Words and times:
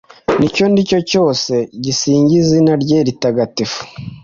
n’icyo 0.39 0.63
ndi 0.71 0.81
cyo 0.89 0.99
cyose 1.09 1.53
gisingize 1.83 2.39
izina 2.43 2.73
rye 2.83 2.97
ritagatifu 3.07 3.81